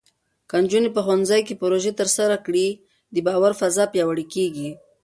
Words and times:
که 0.49 0.55
نجونې 0.63 0.89
په 0.95 1.01
ښوونځي 1.05 1.41
کې 1.47 1.59
پروژې 1.61 1.91
ترسره 1.99 2.37
کړي، 2.45 2.67
د 3.13 3.15
باور 3.27 3.51
فضا 3.61 3.83
پیاوړې 3.93 4.25
کېږي. 4.33 4.69